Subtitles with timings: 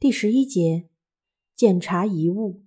[0.00, 0.88] 第十一节，
[1.54, 2.64] 检查遗物。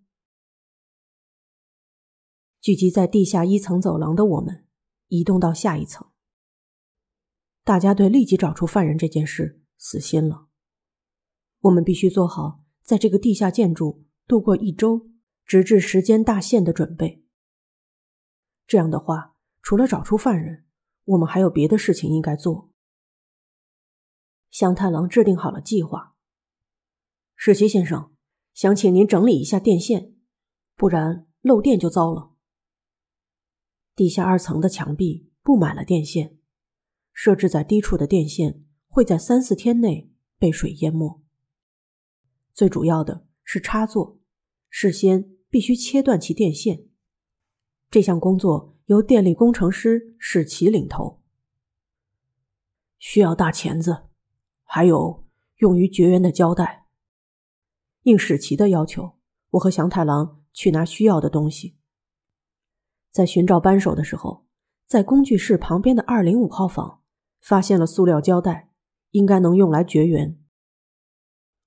[2.62, 4.68] 聚集在地下一层走廊的我们，
[5.08, 6.12] 移动到下一层。
[7.64, 10.50] 大家对立即找出犯人这件事死心了。
[11.62, 15.10] 我们必须做好在这个地下建筑度过一周，
[15.44, 17.26] 直至时间大限的准备。
[18.68, 20.68] 这样的话，除了找出犯人，
[21.06, 22.70] 我们还有别的事情应该做。
[24.52, 26.13] 香太郎制定好了计划。
[27.36, 28.14] 史奇先生，
[28.54, 30.14] 想请您整理一下电线，
[30.76, 32.32] 不然漏电就糟了。
[33.96, 36.38] 地下二层的墙壁布满了电线，
[37.12, 41.22] 设置在低处的电线会在三四天内被水淹没。
[42.54, 44.20] 最主要的是插座，
[44.70, 46.86] 事先必须切断其电线。
[47.92, 51.22] 这项工作由电力工程师史奇领头。
[52.98, 54.04] 需要大钳子，
[54.64, 55.26] 还有
[55.58, 56.83] 用于绝缘的胶带。
[58.04, 59.18] 应史奇的要求，
[59.52, 61.78] 我和祥太郎去拿需要的东西。
[63.12, 64.46] 在寻找扳手的时候，
[64.86, 67.02] 在工具室旁边的二零五号房
[67.42, 68.72] 发现了塑料胶带，
[69.12, 70.38] 应该能用来绝缘。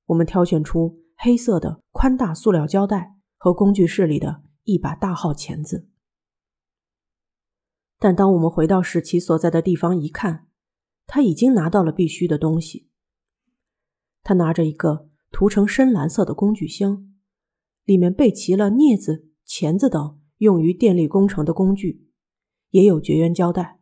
[0.07, 5.89] 我们挑选出黑色的宽大塑料胶带和工具室里的一把大号钳子。
[7.99, 10.49] 但当我们回到史奇所在的地方一看，
[11.07, 12.91] 他已经拿到了必须的东西。
[14.23, 15.09] 他拿着一个。
[15.39, 17.13] 涂成深蓝色的工具箱，
[17.85, 22.09] 里面备齐了镊子、钳子等用于电力工程的工具，
[22.71, 23.79] 也有绝缘胶带。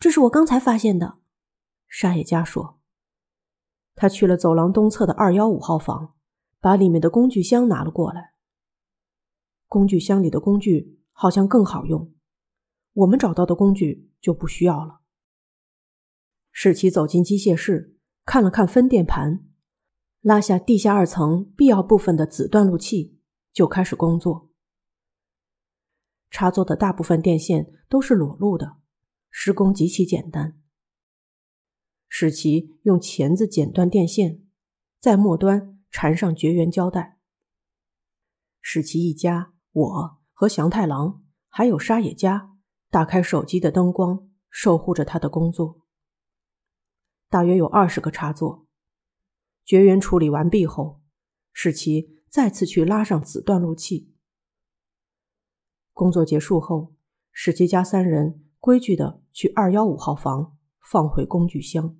[0.00, 1.18] 这是我刚才发现的，
[1.86, 2.80] 沙野家说。
[3.94, 6.16] 他去了走廊东侧的二幺五号房，
[6.58, 8.34] 把里面的工具箱拿了过来。
[9.68, 12.12] 工具箱里的工具好像更好用，
[12.94, 15.02] 我们找到的工具就不需要了。
[16.50, 19.46] 史奇走进机械室，看了看分电盘。
[20.24, 23.20] 拉下地下二层必要部分的子断路器，
[23.52, 24.48] 就开始工作。
[26.30, 28.78] 插座的大部分电线都是裸露的，
[29.28, 30.58] 施工极其简单。
[32.08, 34.42] 史奇用钳子剪断电线，
[34.98, 37.18] 在末端缠上绝缘胶带。
[38.62, 42.56] 史奇一家，我和祥太郎还有沙野家，
[42.88, 45.82] 打开手机的灯光，守护着他的工作。
[47.28, 48.63] 大约有二十个插座。
[49.64, 51.00] 绝缘处理完毕后，
[51.52, 54.12] 使其再次去拉上子断路器。
[55.92, 56.94] 工作结束后，
[57.32, 61.96] 史奇家三人规矩的去二幺五号房放回工具箱。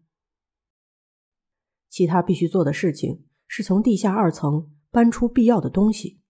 [1.89, 6.21] 其他必须做的事情是从地下二层搬出必要的东西。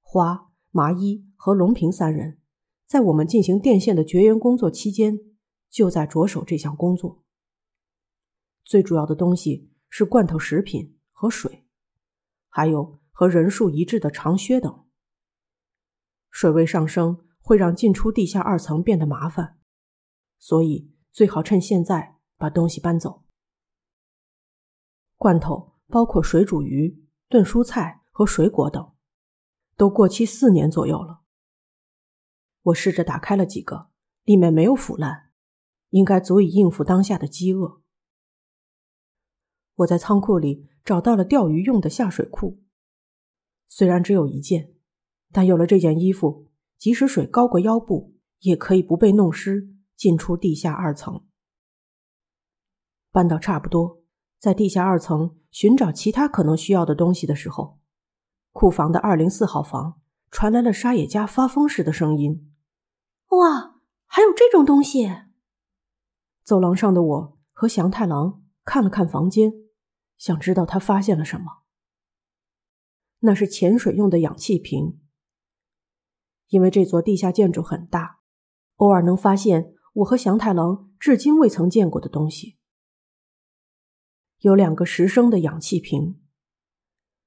[0.00, 2.40] 花、麻衣和龙平三人
[2.86, 5.18] 在我们进行电线的绝缘工作期间，
[5.68, 7.22] 就在着手这项工作。
[8.64, 9.70] 最主要的东西。
[9.88, 11.66] 是罐头食品和水，
[12.48, 14.86] 还有和人数一致的长靴等。
[16.30, 19.58] 水位上升会让进出地下二层变得麻烦，
[20.38, 23.24] 所以最好趁现在把东西搬走。
[25.16, 28.92] 罐头包括水煮鱼、炖蔬菜和水果等，
[29.76, 31.22] 都过期四年左右了。
[32.62, 33.90] 我试着打开了几个，
[34.24, 35.32] 里面没有腐烂，
[35.88, 37.80] 应该足以应付当下的饥饿。
[39.78, 42.60] 我在仓库里找到了钓鱼用的下水裤，
[43.68, 44.72] 虽然只有一件，
[45.30, 51.24] 但有了这件衣服，即使水高过腰部，也可以不被弄湿进出地下二层。
[53.12, 54.02] 搬到差不多，
[54.40, 57.78] 在地下二层寻找其他可能需要的东西的时候，
[58.50, 60.00] 库房的二零四号房
[60.30, 62.52] 传来了沙野家发疯似的声音
[63.30, 65.08] ：“哇，还有这种东西！”
[66.42, 69.67] 走廊上的我和祥太郎看了看房间。
[70.18, 71.62] 想知道他发现了什么？
[73.20, 75.00] 那是潜水用的氧气瓶。
[76.48, 78.20] 因为这座地下建筑很大，
[78.76, 82.58] 偶尔能发现我和祥太郎至今未曾见过的东西。
[84.38, 86.20] 有两个十升的氧气瓶，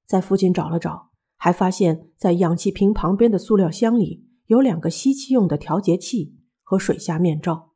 [0.05, 7.73] 在附近找了找，还发现，在氧气瓶旁边的塑料箱里有两个吸气用的调节器和水下面罩，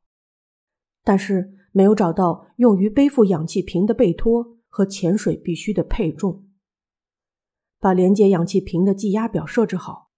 [1.04, 4.55] 但是没有找到用于背负氧气瓶的背托。
[4.76, 6.50] 和潜水必须的配重。
[7.80, 10.12] 把连接氧气瓶的计压表设置好，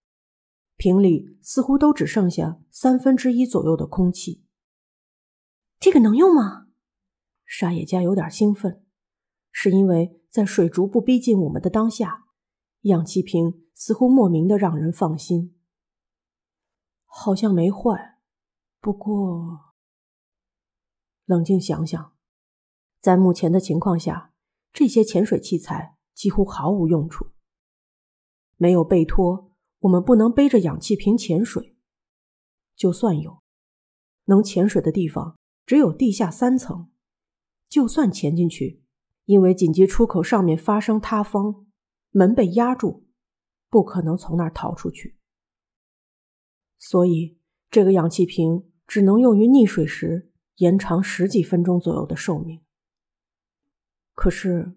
[0.78, 4.44] 瓶里似乎都只剩下三分之一左右的空气。
[5.80, 6.70] 这个能用吗？
[7.46, 8.84] 沙野家有点兴奋，
[9.52, 12.26] 是因为在水逐步逼近我们的当下，
[12.82, 15.56] 氧气瓶似乎莫名的让人放心。
[17.06, 18.18] 好像没坏，
[18.80, 19.76] 不过
[21.26, 22.16] 冷静想想，
[23.00, 24.34] 在目前的情况下。
[24.78, 27.32] 这些潜水器材几乎毫无用处。
[28.58, 31.74] 没有背托，我们不能背着氧气瓶潜水；
[32.76, 33.42] 就算有，
[34.26, 35.36] 能潜水的地方
[35.66, 36.92] 只有地下三层。
[37.68, 38.84] 就算潜进去，
[39.26, 41.66] 因为紧急出口上面发生塌方，
[42.12, 43.08] 门被压住，
[43.72, 45.18] 不可能从那儿逃出去。
[46.78, 47.40] 所以，
[47.72, 52.62] 这个氧气瓶只能用于溺水时延长十几分钟左右的寿命。
[54.18, 54.76] 可是，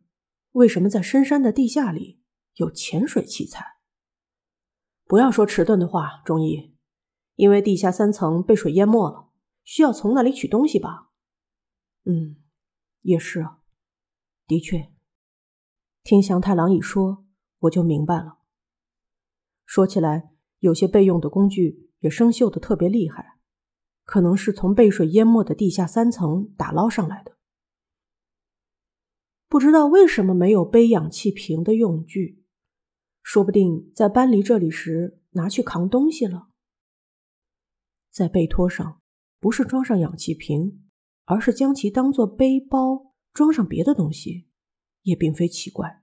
[0.52, 2.20] 为什么在深山的地下里
[2.56, 3.78] 有潜水器材？
[5.06, 6.76] 不要说迟钝的话，中医，
[7.36, 9.30] 因为地下三层被水淹没了，
[9.64, 11.08] 需要从那里取东西吧？
[12.04, 12.36] 嗯。
[13.00, 13.62] 也是啊，
[14.46, 14.92] 的确，
[16.02, 17.24] 听祥太郎一说，
[17.60, 18.40] 我就明白了。
[19.64, 23.38] 说起来，有些备用的工具也生锈的特别厉害，
[24.04, 27.29] 可能是从被水淹没的地下三层打捞上来的。
[29.50, 32.42] 不知道为什么没有背氧气瓶的用具，
[33.22, 36.48] 说不定在搬离这里时拿去扛东西了。
[38.10, 39.02] 在背托上，
[39.38, 40.86] 不是装上氧气瓶。
[41.26, 44.48] 而是将其当做背包装上别的东西，
[45.02, 46.02] 也并非奇怪。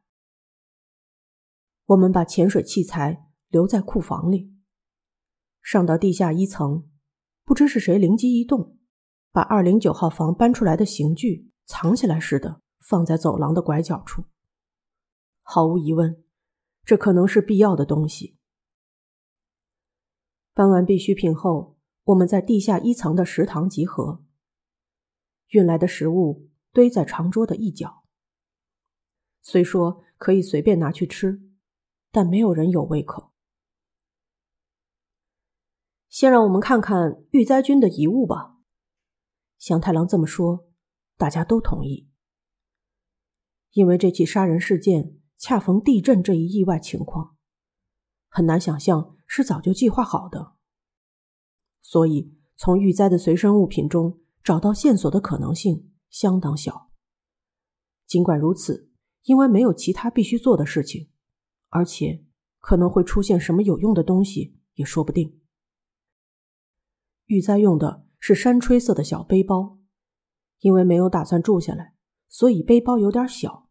[1.87, 4.55] 我们把潜水器材留在库房里，
[5.61, 6.89] 上到地下一层，
[7.43, 8.77] 不知是谁灵机一动，
[9.33, 14.23] 把二零九号房搬出来的刑具藏起来似的，放在走廊的拐角处。
[15.41, 16.23] 毫无疑问，
[16.85, 18.37] 这可能是必要的东西。
[20.53, 24.23] 搬完必需品后，我们在地下一层的食堂集合。
[25.49, 28.05] 运来的食物堆在长桌的一角。
[29.41, 31.41] 虽说可以随便拿去吃，
[32.09, 33.33] 但没有人有胃口。
[36.07, 38.55] 先让我们看看玉灾君的遗物吧。
[39.57, 40.69] 祥太郎这么说，
[41.17, 42.06] 大家都同意。
[43.71, 47.35] 因为这起杀人事件恰逢地震这一意外情况，
[48.29, 50.53] 很难想象是早就计划好的。
[51.81, 54.19] 所以，从玉灾的随身物品中。
[54.43, 56.89] 找到线索的可能性相当小。
[58.05, 58.89] 尽管如此，
[59.23, 61.09] 因为没有其他必须做的事情，
[61.67, 62.23] 而且
[62.59, 65.41] 可能会出现什么有用的东西也说不定。
[67.25, 69.79] 玉哉用的是山吹色的小背包，
[70.59, 71.96] 因为没有打算住下来，
[72.37, 73.67] 所以背包有点小。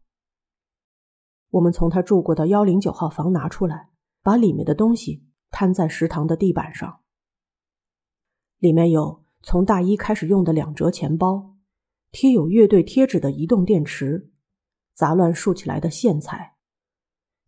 [1.51, 3.91] 我们从他住过的幺零九号房拿出来，
[4.21, 6.99] 把里面的东西摊在食堂的地板上，
[8.57, 9.23] 里面有。
[9.41, 11.55] 从大一开始用的两折钱包，
[12.11, 14.33] 贴有乐队贴纸的移动电池，
[14.93, 16.55] 杂乱竖起来的线材，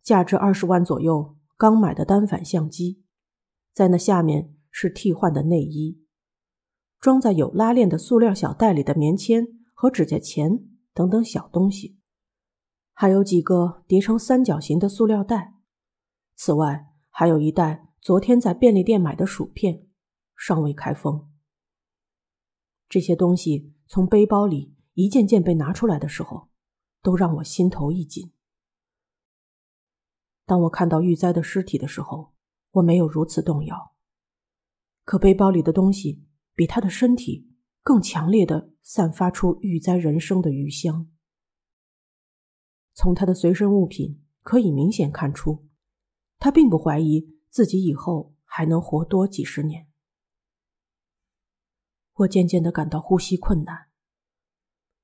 [0.02, 3.02] 价值二十万左右刚买的单反相机，
[3.74, 6.02] 在那下面是替换的内衣，
[6.98, 10.69] 装在有拉链的塑料小袋里的棉签和指甲钳
[11.00, 11.98] 等等小东西，
[12.92, 15.54] 还有几个叠成三角形的塑料袋。
[16.36, 19.86] 此外，还有一袋昨天在便利店买的薯片，
[20.36, 21.32] 尚未开封。
[22.86, 26.50] 这些东西从背包里一件件被拿出来的时候，
[27.00, 28.34] 都让我心头一紧。
[30.44, 32.34] 当我看到玉哉的尸体的时候，
[32.72, 33.94] 我没有如此动摇。
[35.04, 37.48] 可背包里的东西比他的身体
[37.82, 41.08] 更强烈的散发出玉哉人生的余香。
[42.92, 45.68] 从他的随身物品可以明显看出，
[46.40, 49.86] 他并不怀疑自己以后还能活多几十年。
[52.14, 53.90] 我渐渐的感到呼吸困难。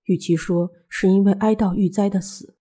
[0.06, 2.58] 与其说是因为哀悼玉哉的死，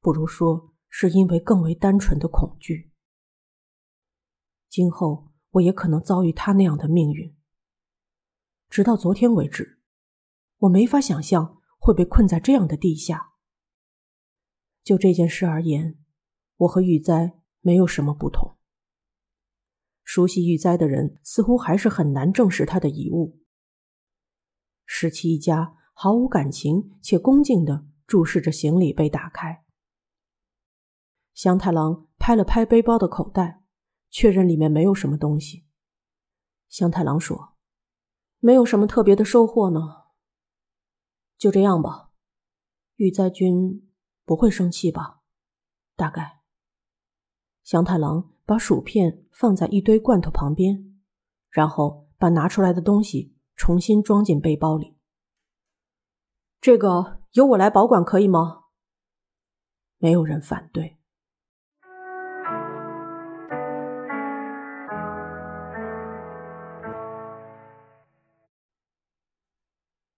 [0.00, 2.92] 不如说是因为更为单纯的恐惧。
[4.68, 7.36] 今后我也可能遭遇他那样的命运。
[8.70, 9.75] 直到昨天为止，
[10.58, 13.34] 我没法想象会被困在这样的地下。
[14.82, 15.98] 就这件事而言，
[16.56, 18.56] 我和玉哉没有什么不同。
[20.04, 23.40] 熟悉玉哉的人似乎还是很难证实他的遗物。
[24.84, 29.64] 十七一家毫无感情且恭敬的注视着行李被打开。
[31.34, 33.64] 祥太郎拍了拍背包的口袋，
[34.08, 35.66] 确认里面没有什么东西。
[36.68, 37.56] 祥太郎说
[38.38, 40.05] ：“没有什么特别的收获呢，
[41.38, 42.10] 就这样吧。
[42.96, 43.90] 玉在君
[44.24, 45.20] 不会生气吧？
[45.94, 46.40] 大概。”
[47.64, 51.00] 祥太郎把薯片放在一堆罐头旁边，
[51.50, 53.34] 然后把拿出来的东西。
[53.58, 54.98] 重新装进背包里。
[56.60, 58.64] 这个由我来保管，可以吗？
[59.96, 60.95] 没有人反对。